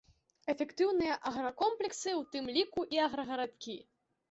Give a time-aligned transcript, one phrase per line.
[0.53, 3.79] Эфектыўныя агракомплексы, у тым ліку і аграгарадкі.